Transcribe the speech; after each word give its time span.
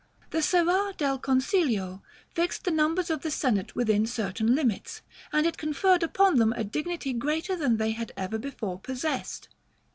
The 0.31 0.41
Serrar 0.41 0.93
del 0.97 1.19
Consiglio 1.19 2.01
fixed 2.33 2.63
the 2.63 2.71
numbers 2.71 3.11
of 3.11 3.21
the 3.21 3.29
Senate 3.29 3.75
within 3.75 4.07
certain 4.07 4.55
limits, 4.55 5.03
and 5.31 5.45
it 5.45 5.59
conferred 5.59 6.01
upon 6.01 6.37
them 6.37 6.53
a 6.53 6.63
dignity 6.63 7.13
greater 7.13 7.55
than 7.55 7.77
they 7.77 7.91
had 7.91 8.11
ever 8.17 8.39
before 8.39 8.79
possessed. 8.79 9.49